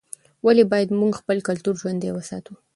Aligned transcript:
ولې 0.45 0.63
باید 0.71 0.97
موږ 0.99 1.11
خپل 1.21 1.37
کلتور 1.47 1.73
ژوندی 1.81 2.09
وساتو؟ 2.13 2.53